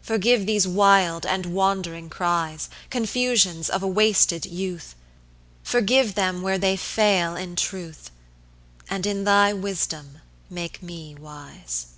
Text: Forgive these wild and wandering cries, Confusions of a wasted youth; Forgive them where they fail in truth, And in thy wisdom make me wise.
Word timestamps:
Forgive 0.00 0.46
these 0.46 0.66
wild 0.66 1.26
and 1.26 1.44
wandering 1.44 2.08
cries, 2.08 2.70
Confusions 2.88 3.68
of 3.68 3.82
a 3.82 3.86
wasted 3.86 4.46
youth; 4.46 4.94
Forgive 5.62 6.14
them 6.14 6.40
where 6.40 6.56
they 6.56 6.78
fail 6.78 7.36
in 7.36 7.56
truth, 7.56 8.10
And 8.88 9.04
in 9.04 9.24
thy 9.24 9.52
wisdom 9.52 10.20
make 10.48 10.82
me 10.82 11.14
wise. 11.14 11.88